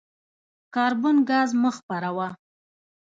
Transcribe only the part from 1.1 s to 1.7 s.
ګاز مه